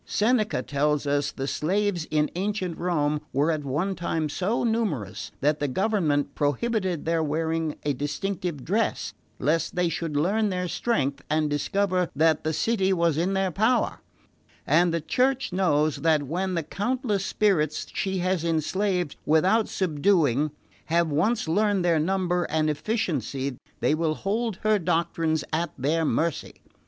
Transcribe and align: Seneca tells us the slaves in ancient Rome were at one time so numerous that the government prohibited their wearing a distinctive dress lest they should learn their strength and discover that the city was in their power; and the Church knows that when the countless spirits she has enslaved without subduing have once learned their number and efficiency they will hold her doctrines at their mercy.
Seneca 0.03 0.63
tells 0.63 1.05
us 1.05 1.29
the 1.31 1.45
slaves 1.45 2.07
in 2.09 2.31
ancient 2.33 2.75
Rome 2.79 3.21
were 3.31 3.51
at 3.51 3.63
one 3.63 3.93
time 3.93 4.29
so 4.29 4.63
numerous 4.63 5.31
that 5.41 5.59
the 5.59 5.67
government 5.67 6.33
prohibited 6.33 7.05
their 7.05 7.21
wearing 7.21 7.75
a 7.83 7.93
distinctive 7.93 8.65
dress 8.65 9.13
lest 9.37 9.75
they 9.75 9.89
should 9.89 10.17
learn 10.17 10.49
their 10.49 10.67
strength 10.67 11.23
and 11.29 11.51
discover 11.51 12.09
that 12.15 12.43
the 12.43 12.51
city 12.51 12.91
was 12.91 13.15
in 13.15 13.33
their 13.33 13.51
power; 13.51 13.99
and 14.65 14.91
the 14.91 15.01
Church 15.01 15.53
knows 15.53 15.97
that 15.97 16.23
when 16.23 16.55
the 16.55 16.63
countless 16.63 17.23
spirits 17.23 17.85
she 17.93 18.17
has 18.17 18.43
enslaved 18.43 19.17
without 19.27 19.69
subduing 19.69 20.49
have 20.85 21.11
once 21.11 21.47
learned 21.47 21.85
their 21.85 21.99
number 21.99 22.45
and 22.45 22.71
efficiency 22.71 23.55
they 23.81 23.93
will 23.93 24.15
hold 24.15 24.55
her 24.63 24.79
doctrines 24.79 25.43
at 25.53 25.69
their 25.77 26.03
mercy. 26.03 26.55